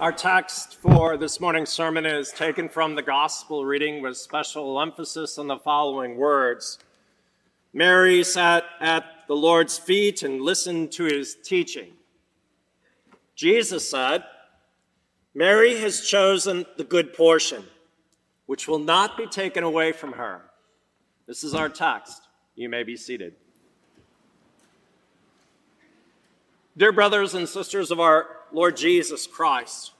[0.00, 5.38] Our text for this morning's sermon is taken from the gospel reading with special emphasis
[5.38, 6.78] on the following words.
[7.72, 11.94] Mary sat at the Lord's feet and listened to his teaching.
[13.34, 14.22] Jesus said,
[15.34, 17.64] Mary has chosen the good portion,
[18.46, 20.42] which will not be taken away from her.
[21.26, 22.22] This is our text.
[22.54, 23.34] You may be seated.
[26.76, 29.92] Dear brothers and sisters of our Lord Jesus Christ,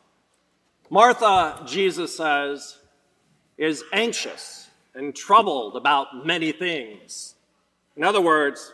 [0.91, 2.79] Martha, Jesus says,
[3.57, 7.35] is anxious and troubled about many things.
[7.97, 8.73] In other words,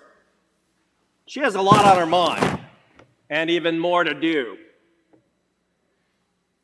[1.26, 2.60] she has a lot on her mind
[3.30, 4.56] and even more to do.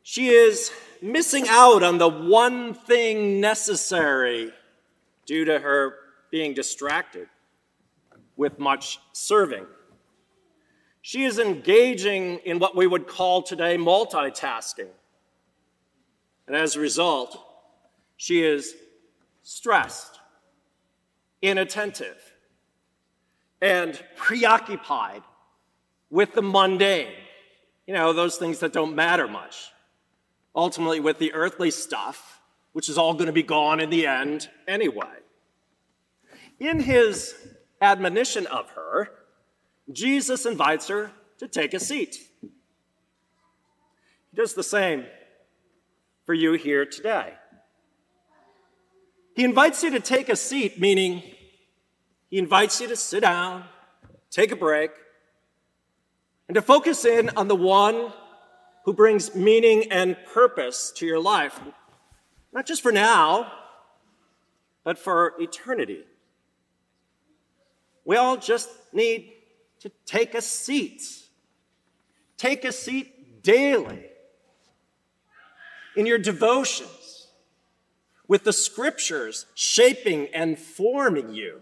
[0.03, 0.71] She is
[1.01, 4.51] missing out on the one thing necessary
[5.25, 5.95] due to her
[6.29, 7.27] being distracted
[8.37, 9.65] with much serving.
[11.01, 14.89] She is engaging in what we would call today multitasking.
[16.47, 17.37] And as a result,
[18.17, 18.75] she is
[19.41, 20.19] stressed,
[21.41, 22.17] inattentive,
[23.61, 25.23] and preoccupied
[26.09, 27.13] with the mundane.
[27.87, 29.71] You know, those things that don't matter much.
[30.55, 32.41] Ultimately, with the earthly stuff,
[32.73, 35.07] which is all going to be gone in the end anyway.
[36.59, 37.33] In his
[37.81, 39.20] admonition of her,
[39.93, 42.17] Jesus invites her to take a seat.
[42.41, 42.49] He
[44.35, 45.05] does the same
[46.25, 47.33] for you here today.
[49.35, 51.23] He invites you to take a seat, meaning
[52.29, 53.65] he invites you to sit down,
[54.29, 54.91] take a break,
[56.47, 58.13] and to focus in on the one
[58.85, 61.59] who brings meaning and purpose to your life,
[62.53, 63.51] not just for now,
[64.83, 66.03] but for eternity.
[68.05, 69.31] We all just need
[69.81, 71.03] to take a seat.
[72.37, 74.05] Take a seat daily
[75.95, 77.27] in your devotions,
[78.27, 81.59] with the scriptures shaping and forming you.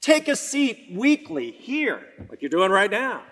[0.00, 2.00] Take a seat weekly here,
[2.30, 3.22] like you're doing right now,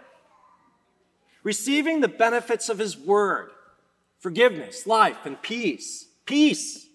[1.43, 3.51] receiving the benefits of His Word
[4.19, 6.09] forgiveness, life, and peace.
[6.27, 6.87] Peace.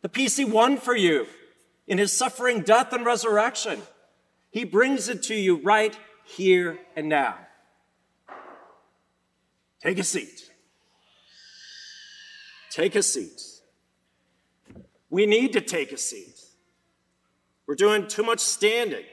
[0.00, 1.26] The peace He won for you
[1.86, 3.82] in His suffering, death, and resurrection.
[4.58, 7.38] He brings it to you right here and now.
[9.80, 10.50] Take a seat.
[12.68, 13.40] Take a seat.
[15.10, 16.40] We need to take a seat.
[17.68, 19.04] We're doing too much standing.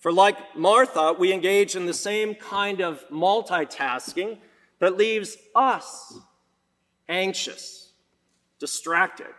[0.00, 4.38] For, like Martha, we engage in the same kind of multitasking
[4.80, 6.18] that leaves us
[7.08, 7.92] anxious,
[8.58, 9.32] distracted,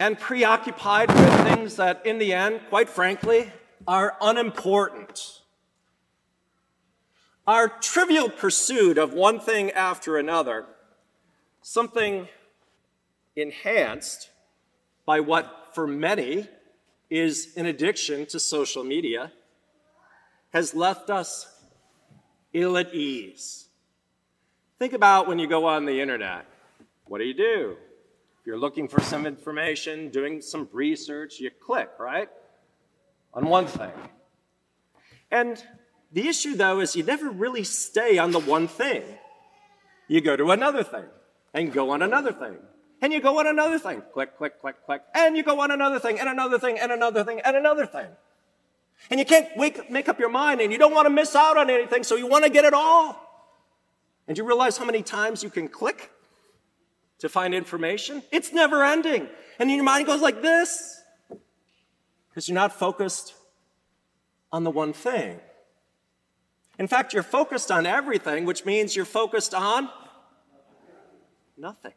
[0.00, 3.52] and preoccupied with things that, in the end, quite frankly,
[3.86, 5.42] are unimportant.
[7.46, 10.64] Our trivial pursuit of one thing after another,
[11.60, 12.28] something
[13.36, 14.30] enhanced
[15.04, 16.48] by what for many
[17.10, 19.32] is an addiction to social media,
[20.54, 21.46] has left us
[22.54, 23.66] ill at ease.
[24.78, 26.46] Think about when you go on the internet.
[27.04, 27.76] What do you do?
[28.40, 32.28] If you're looking for some information, doing some research, you click, right?
[33.34, 33.92] On one thing.
[35.30, 35.62] And
[36.10, 39.02] the issue, though, is you never really stay on the one thing.
[40.08, 41.04] You go to another thing
[41.52, 42.56] and go on another thing
[43.02, 44.02] and you go on another thing.
[44.12, 45.02] Click, click, click, click.
[45.14, 48.06] And you go on another thing, and another thing, and another thing, and another thing.
[49.10, 51.56] And you can't wake, make up your mind, and you don't want to miss out
[51.56, 53.26] on anything, so you want to get it all.
[54.28, 56.10] And you realize how many times you can click
[57.20, 58.22] to find information?
[58.30, 59.28] It's never ending.
[59.58, 61.00] And your mind goes like this
[62.28, 63.34] because you're not focused
[64.52, 65.38] on the one thing.
[66.78, 69.90] In fact, you're focused on everything, which means you're focused on
[71.56, 71.92] nothing.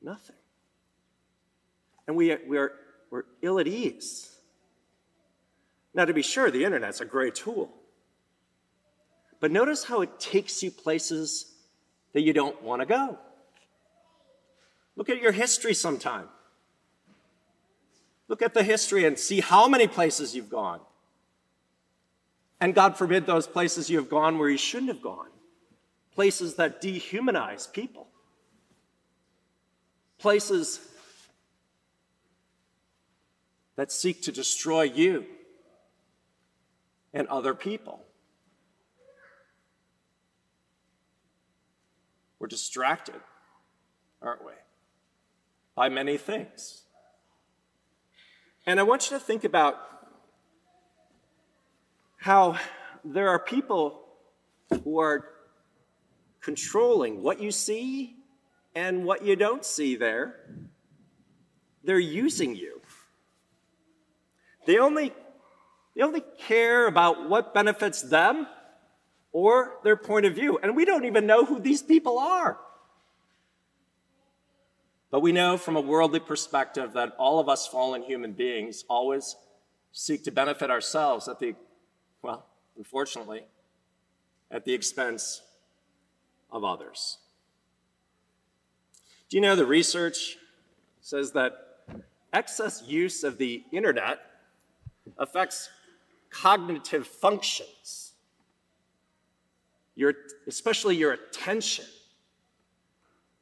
[0.00, 0.36] Nothing.
[2.06, 2.72] And we, we're,
[3.10, 4.30] we're ill at ease.
[5.94, 7.72] Now, to be sure, the internet's a great tool.
[9.40, 11.53] But notice how it takes you places
[12.14, 13.18] that you don't want to go.
[14.96, 16.28] Look at your history sometime.
[18.28, 20.80] Look at the history and see how many places you've gone.
[22.60, 25.28] And God forbid those places you have gone where you shouldn't have gone.
[26.14, 28.08] Places that dehumanize people
[30.24, 30.80] places
[33.76, 35.26] that seek to destroy you
[37.12, 38.00] and other people.
[42.44, 43.22] We're distracted,
[44.20, 44.52] aren't we?
[45.74, 46.82] By many things.
[48.66, 49.76] And I want you to think about
[52.18, 52.58] how
[53.02, 53.98] there are people
[54.82, 55.30] who are
[56.42, 58.14] controlling what you see
[58.74, 60.34] and what you don't see there.
[61.82, 62.82] They're using you.
[64.66, 65.14] They only,
[65.96, 68.46] they only care about what benefits them
[69.34, 70.58] or their point of view.
[70.62, 72.56] And we don't even know who these people are.
[75.10, 79.36] But we know from a worldly perspective that all of us fallen human beings always
[79.92, 81.54] seek to benefit ourselves at the,
[82.22, 82.46] well,
[82.78, 83.42] unfortunately,
[84.50, 85.42] at the expense
[86.50, 87.18] of others.
[89.28, 90.36] Do you know the research
[91.00, 91.52] says that
[92.32, 94.20] excess use of the internet
[95.18, 95.70] affects
[96.30, 98.13] cognitive functions,
[99.96, 100.14] your,
[100.46, 101.84] especially your attention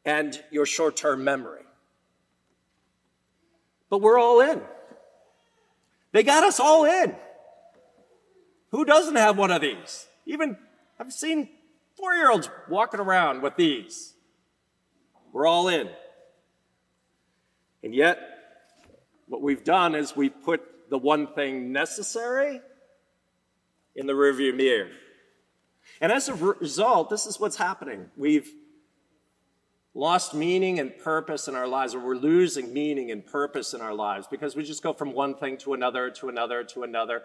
[0.05, 1.63] and your short term memory.
[3.89, 4.61] But we're all in.
[6.13, 7.15] They got us all in.
[8.71, 10.07] Who doesn't have one of these?
[10.27, 10.57] Even
[10.99, 11.49] I've seen
[11.97, 14.15] four year olds walking around with these.
[15.33, 15.89] We're all in.
[17.83, 18.19] And yet,
[19.27, 22.61] what we've done is we've put the one thing necessary
[23.95, 24.91] in the rearview mirror.
[26.03, 28.11] And as a result, this is what's happening.
[28.17, 28.53] We've
[29.95, 33.95] lost meaning and purpose in our lives, or we're losing meaning and purpose in our
[33.95, 37.23] lives because we just go from one thing to another, to another, to another.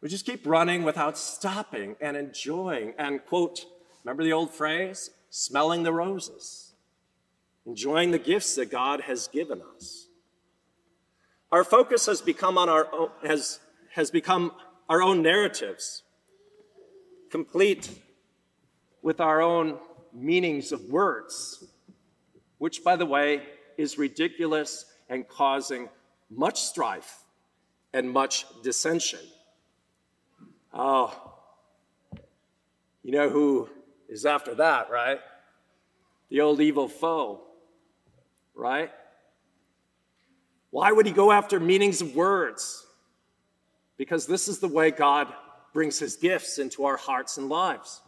[0.00, 3.66] We just keep running without stopping and enjoying and, quote,
[4.04, 5.10] remember the old phrase?
[5.30, 6.74] Smelling the roses,
[7.66, 10.06] enjoying the gifts that God has given us.
[11.50, 13.58] Our focus has become on our own, has,
[13.94, 14.52] has become
[14.88, 16.03] our own narratives,
[17.34, 17.90] complete
[19.02, 19.76] with our own
[20.12, 21.64] meanings of words,
[22.58, 23.42] which, by the way,
[23.76, 25.88] is ridiculous and causing
[26.30, 27.24] much strife
[27.92, 29.18] and much dissension.
[30.72, 31.12] Oh,
[33.02, 33.68] you know who
[34.08, 35.18] is after that, right?
[36.28, 37.40] The old evil foe,
[38.54, 38.92] right?
[40.70, 42.86] Why would he go after meanings of words?
[43.96, 45.34] Because this is the way God
[45.74, 48.00] brings his gifts into our hearts and lives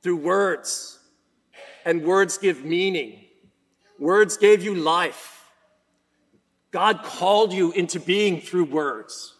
[0.00, 1.00] through words.
[1.84, 3.24] And words give meaning.
[3.98, 5.50] Words gave you life.
[6.70, 9.34] God called you into being through words.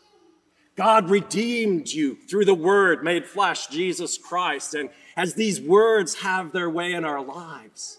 [0.74, 4.74] God redeemed you through the Word made flesh, Jesus Christ.
[4.74, 7.98] And as these words have their way in our lives,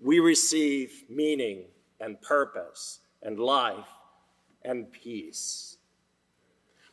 [0.00, 1.64] we receive meaning
[2.00, 3.88] and purpose and life
[4.62, 5.78] and peace.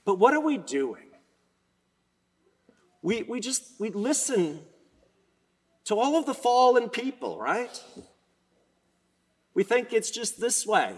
[0.04, 1.11] But what are we doing?
[3.02, 4.60] We, we just, we listen
[5.86, 7.84] to all of the fallen people, right?
[9.54, 10.96] We think it's just this way.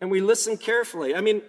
[0.00, 1.14] And we listen carefully.
[1.14, 1.42] I mean,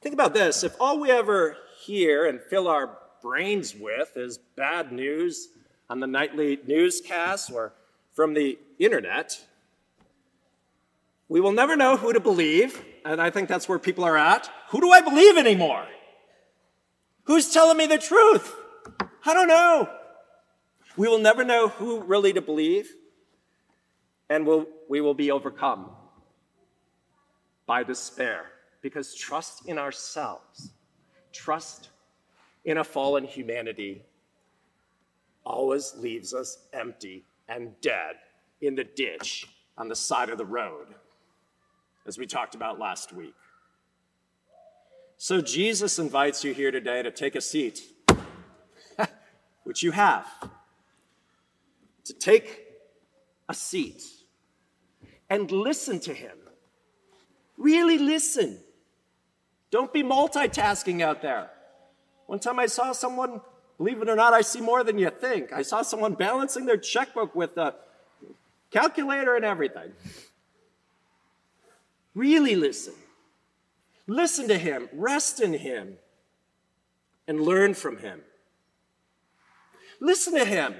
[0.00, 0.64] think about this.
[0.64, 5.48] If all we ever hear and fill our brains with is bad news
[5.90, 7.74] on the nightly newscasts or
[8.12, 9.44] from the internet,
[11.28, 12.82] we will never know who to believe.
[13.04, 14.50] And I think that's where people are at.
[14.70, 15.86] Who do I believe anymore?
[17.24, 18.54] Who's telling me the truth?
[19.24, 19.88] I don't know.
[20.96, 22.94] We will never know who really to believe,
[24.28, 25.90] and we'll, we will be overcome
[27.66, 28.46] by despair
[28.82, 30.72] because trust in ourselves,
[31.32, 31.88] trust
[32.64, 34.02] in a fallen humanity,
[35.44, 38.16] always leaves us empty and dead
[38.60, 40.88] in the ditch on the side of the road,
[42.06, 43.34] as we talked about last week.
[45.24, 47.80] So Jesus invites you here today to take a seat,
[49.64, 50.26] which you have,
[52.04, 52.66] to take
[53.48, 54.02] a seat
[55.30, 56.36] and listen to him.
[57.56, 58.58] Really listen.
[59.70, 61.48] Don't be multitasking out there.
[62.26, 63.40] One time I saw someone,
[63.78, 65.54] believe it or not, I see more than you think.
[65.54, 67.74] I saw someone balancing their checkbook with a
[68.70, 69.90] calculator and everything.
[72.14, 72.92] Really listen.
[74.06, 75.96] Listen to him, rest in him,
[77.26, 78.20] and learn from him.
[80.00, 80.74] Listen to him.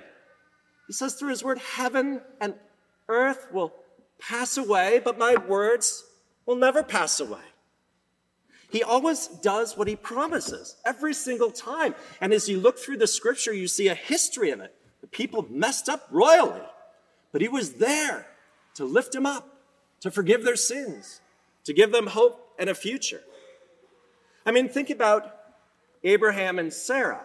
[0.87, 2.54] He says through his word, heaven and
[3.09, 3.73] earth will
[4.19, 6.04] pass away, but my words
[6.45, 7.40] will never pass away.
[8.71, 11.95] He always does what he promises every single time.
[12.21, 14.75] And as you look through the scripture, you see a history of it.
[15.00, 16.62] The people messed up royally,
[17.31, 18.26] but he was there
[18.75, 19.61] to lift them up,
[20.00, 21.21] to forgive their sins,
[21.64, 23.23] to give them hope and a future.
[24.47, 25.35] I mean, think about
[26.03, 27.25] Abraham and Sarah.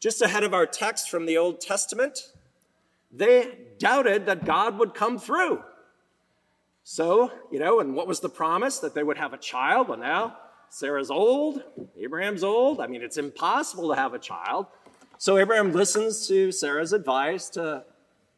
[0.00, 2.32] Just ahead of our text from the Old Testament,
[3.12, 5.62] they doubted that God would come through.
[6.82, 8.78] So, you know, and what was the promise?
[8.78, 9.88] That they would have a child?
[9.88, 10.36] Well, now
[10.70, 11.62] Sarah's old,
[12.00, 12.80] Abraham's old.
[12.80, 14.66] I mean, it's impossible to have a child.
[15.18, 17.84] So Abraham listens to Sarah's advice to,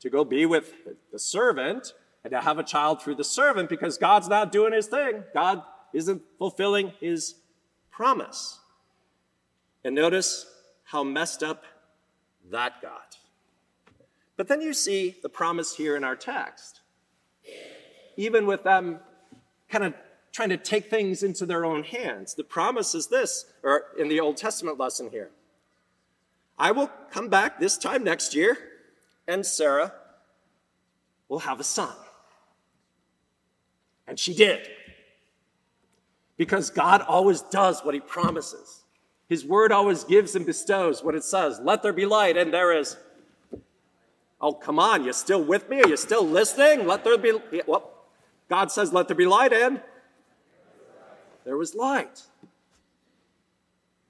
[0.00, 0.72] to go be with
[1.12, 1.92] the servant
[2.24, 5.22] and to have a child through the servant because God's not doing his thing.
[5.32, 7.36] God isn't fulfilling his
[7.90, 8.58] promise.
[9.84, 10.46] And notice
[10.84, 11.64] how messed up
[12.50, 13.18] that got.
[14.36, 16.80] But then you see the promise here in our text.
[18.16, 19.00] Even with them
[19.68, 19.94] kind of
[20.32, 24.20] trying to take things into their own hands, the promise is this, or in the
[24.20, 25.30] Old Testament lesson here
[26.58, 28.56] I will come back this time next year,
[29.26, 29.92] and Sarah
[31.28, 31.94] will have a son.
[34.06, 34.68] And she did.
[36.42, 38.82] Because God always does what he promises.
[39.28, 41.60] His word always gives and bestows what it says.
[41.62, 42.96] Let there be light, and there is.
[44.40, 45.80] Oh, come on, you still with me?
[45.80, 46.84] Are you still listening?
[46.84, 47.38] Let there be.
[47.64, 47.88] Well,
[48.48, 49.80] God says, let there be light, and
[51.44, 52.22] there was light.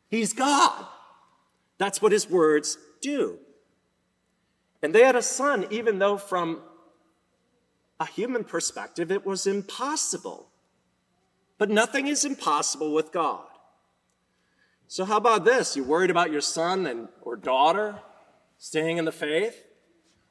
[0.08, 0.86] He's God.
[1.76, 3.40] That's what his words do.
[4.82, 6.62] And they had a son, even though from
[8.00, 10.48] a human perspective it was impossible.
[11.62, 13.46] But nothing is impossible with God.
[14.88, 15.76] So, how about this?
[15.76, 18.00] You worried about your son and, or daughter
[18.58, 19.64] staying in the faith?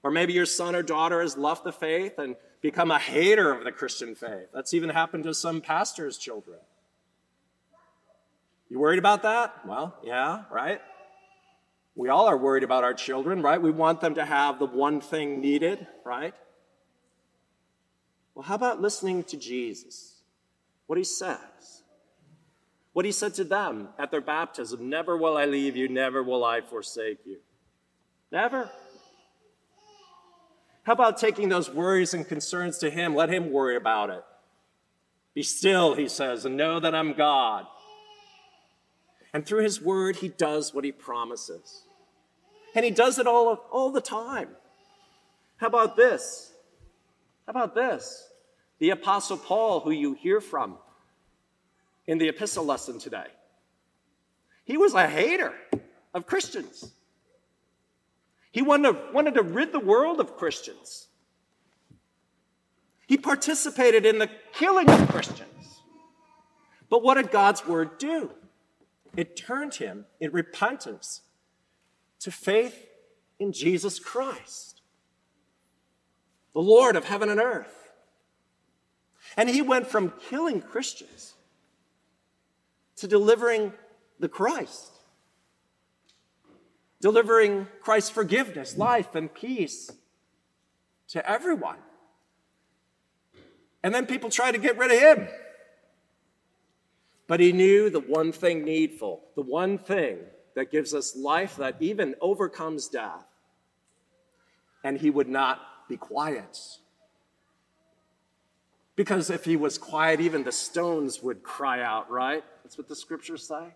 [0.03, 3.63] Or maybe your son or daughter has left the faith and become a hater of
[3.63, 4.47] the Christian faith.
[4.53, 6.59] That's even happened to some pastors' children.
[8.69, 9.65] You worried about that?
[9.65, 10.81] Well, yeah, right?
[11.95, 13.61] We all are worried about our children, right?
[13.61, 16.33] We want them to have the one thing needed, right?
[18.35, 20.10] Well, how about listening to Jesus?
[20.91, 21.83] What he says.
[22.91, 26.43] What he said to them at their baptism Never will I leave you, never will
[26.43, 27.37] I forsake you.
[28.29, 28.69] Never.
[30.83, 33.15] How about taking those worries and concerns to him?
[33.15, 34.21] Let him worry about it.
[35.33, 37.67] Be still, he says, and know that I'm God.
[39.31, 41.83] And through his word, he does what he promises.
[42.75, 44.49] And he does it all, all the time.
[45.55, 46.51] How about this?
[47.45, 48.27] How about this?
[48.81, 50.75] The Apostle Paul, who you hear from
[52.07, 53.27] in the epistle lesson today.
[54.65, 55.53] He was a hater
[56.15, 56.91] of Christians.
[58.51, 61.09] He wanted to, wanted to rid the world of Christians.
[63.05, 65.81] He participated in the killing of Christians.
[66.89, 68.31] But what did God's word do?
[69.15, 71.21] It turned him in repentance
[72.21, 72.87] to faith
[73.37, 74.81] in Jesus Christ,
[76.55, 77.80] the Lord of heaven and earth.
[79.37, 81.33] And he went from killing Christians
[82.97, 83.73] to delivering
[84.19, 84.91] the Christ,
[86.99, 89.89] delivering Christ's forgiveness, life, and peace
[91.09, 91.77] to everyone.
[93.83, 95.27] And then people tried to get rid of him.
[97.27, 100.19] But he knew the one thing needful, the one thing
[100.53, 103.25] that gives us life that even overcomes death.
[104.83, 106.59] And he would not be quiet.
[108.95, 112.43] Because if he was quiet, even the stones would cry out, right?
[112.63, 113.73] That's what the scriptures say.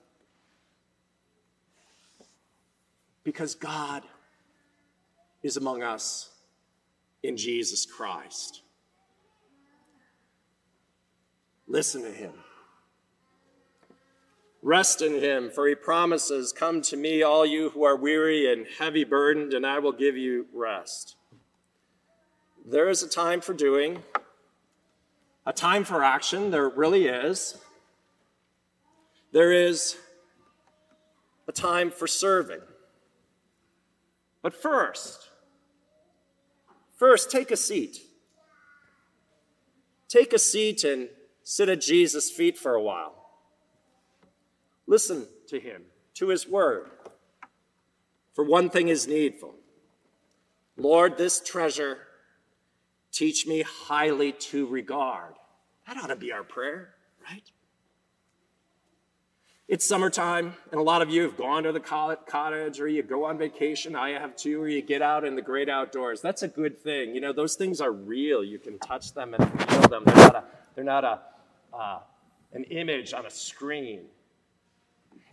[3.24, 4.04] Because God
[5.42, 6.30] is among us
[7.24, 8.62] in Jesus Christ.
[11.68, 12.34] Listen to him.
[14.62, 18.66] Rest in him, for he promises, Come to me, all you who are weary and
[18.80, 21.16] heavy burdened, and I will give you rest.
[22.66, 24.02] There is a time for doing,
[25.46, 26.52] a time for action.
[26.52, 27.58] There really is.
[29.32, 29.98] There is
[31.48, 32.62] a time for serving.
[34.42, 35.30] But first,
[36.98, 38.00] first, take a seat.
[40.08, 41.10] Take a seat and
[41.44, 43.16] sit at Jesus' feet for a while.
[44.88, 45.84] Listen to him,
[46.16, 46.90] to his word.
[48.34, 49.56] For one thing is needful
[50.78, 52.00] Lord, this treasure
[53.16, 55.34] teach me highly to regard.
[55.88, 56.94] That ought to be our prayer,
[57.28, 57.44] right?
[59.68, 63.26] It's summertime, and a lot of you have gone to the cottage or you go
[63.26, 63.96] on vacation.
[63.96, 66.22] I have too, or you get out in the great outdoors.
[66.22, 67.16] That's a good thing.
[67.16, 68.44] You know, those things are real.
[68.44, 70.04] You can touch them and feel them.
[70.06, 70.44] They're not, a,
[70.76, 71.20] they're not a,
[71.74, 72.00] uh,
[72.54, 74.02] an image on a screen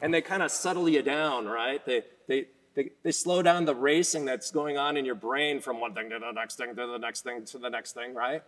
[0.02, 1.82] and they kind of settle you down, right?
[1.86, 5.80] They, they, they, they slow down the racing that's going on in your brain from
[5.80, 8.42] one thing to the next thing to the next thing to the next thing, right?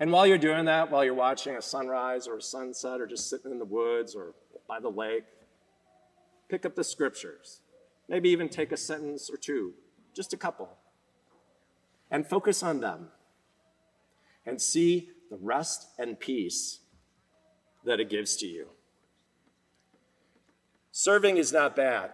[0.00, 3.28] And while you're doing that, while you're watching a sunrise or a sunset or just
[3.28, 4.34] sitting in the woods or
[4.68, 5.24] by the lake,
[6.48, 7.60] pick up the scriptures.
[8.08, 9.74] Maybe even take a sentence or two,
[10.14, 10.70] just a couple,
[12.10, 13.08] and focus on them
[14.46, 16.80] and see the rest and peace
[17.84, 18.68] that it gives to you.
[20.90, 22.10] Serving is not bad,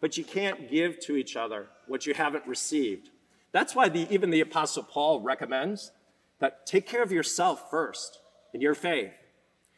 [0.00, 3.10] but you can't give to each other what you haven't received.
[3.52, 5.92] That's why the, even the Apostle Paul recommends
[6.38, 8.18] that take care of yourself first
[8.54, 9.12] in your faith,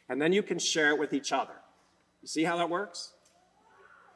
[0.09, 1.55] and then you can share it with each other.
[2.23, 3.13] You see how that works?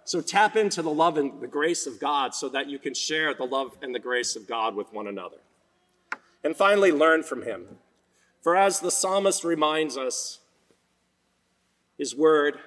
[0.04, 3.34] So tap into the love and the grace of God so that you can share
[3.34, 5.38] the love and the grace of God with one another.
[6.44, 7.66] And finally, learn from him.
[8.40, 10.38] For as the psalmist reminds us,
[11.98, 12.58] his word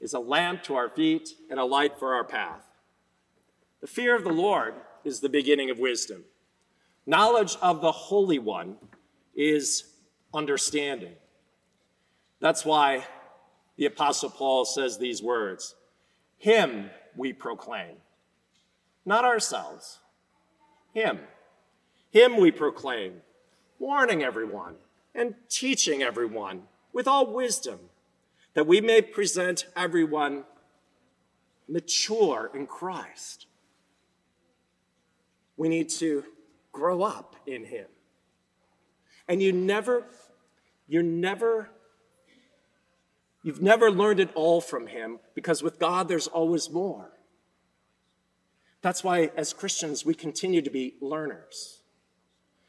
[0.00, 2.66] is a lamp to our feet and a light for our path.
[3.80, 4.74] The fear of the Lord
[5.04, 6.24] is the beginning of wisdom.
[7.06, 8.76] Knowledge of the Holy One
[9.34, 9.84] is
[10.34, 11.14] understanding.
[12.40, 13.06] That's why
[13.76, 15.74] the Apostle Paul says these words
[16.36, 17.96] Him we proclaim,
[19.04, 20.00] not ourselves.
[20.92, 21.20] Him.
[22.10, 23.20] Him we proclaim,
[23.78, 24.74] warning everyone
[25.14, 26.62] and teaching everyone
[26.92, 27.78] with all wisdom
[28.54, 30.44] that we may present everyone
[31.68, 33.46] mature in Christ.
[35.56, 36.24] We need to
[36.72, 37.86] grow up in Him.
[39.28, 40.06] And you never,
[40.86, 41.70] you're never,
[43.42, 47.10] you've never learned it all from Him because with God there's always more.
[48.80, 51.80] That's why, as Christians, we continue to be learners.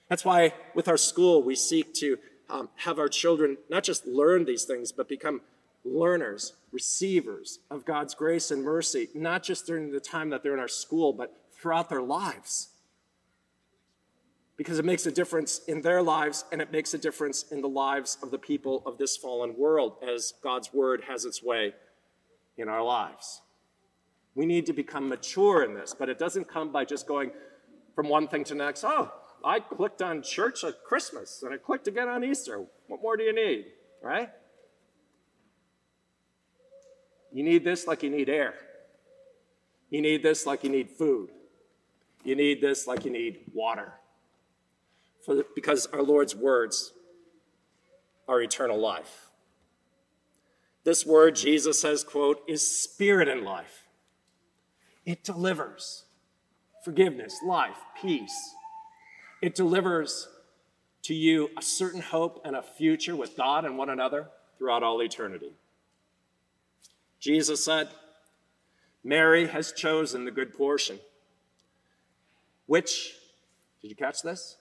[0.09, 2.17] That's why, with our school, we seek to
[2.49, 5.41] um, have our children not just learn these things, but become
[5.83, 10.59] learners, receivers of God's grace and mercy, not just during the time that they're in
[10.59, 12.69] our school, but throughout their lives.
[14.57, 17.69] Because it makes a difference in their lives and it makes a difference in the
[17.69, 21.73] lives of the people of this fallen world as God's word has its way
[22.57, 23.41] in our lives.
[24.35, 27.31] We need to become mature in this, but it doesn't come by just going
[27.95, 28.83] from one thing to the next.
[28.83, 29.11] Oh,
[29.43, 32.65] I clicked on church at Christmas and I clicked again on Easter.
[32.87, 33.65] What more do you need?
[34.01, 34.29] Right?
[37.31, 38.55] You need this like you need air.
[39.89, 41.29] You need this like you need food.
[42.23, 43.93] You need this like you need water.
[45.27, 46.91] The, because our Lord's words
[48.27, 49.29] are eternal life.
[50.83, 53.83] This word, Jesus says, quote, is spirit and life.
[55.05, 56.05] It delivers
[56.83, 58.55] forgiveness, life, peace.
[59.41, 60.27] It delivers
[61.03, 65.01] to you a certain hope and a future with God and one another throughout all
[65.01, 65.51] eternity.
[67.19, 67.89] Jesus said,
[69.03, 70.99] Mary has chosen the good portion,
[72.65, 73.13] which,
[73.81, 74.57] did you catch this?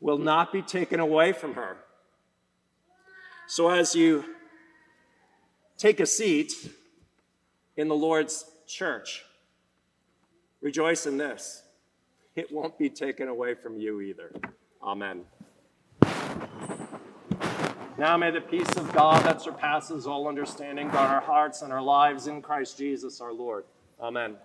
[0.00, 1.76] Will not be taken away from her.
[3.46, 4.24] So as you
[5.78, 6.52] take a seat
[7.76, 9.24] in the Lord's church,
[10.60, 11.62] rejoice in this.
[12.34, 14.32] It won't be taken away from you either.
[14.82, 15.24] Amen.
[17.98, 21.80] Now may the peace of God that surpasses all understanding guard our hearts and our
[21.80, 23.64] lives in Christ Jesus our Lord.
[23.98, 24.36] Amen.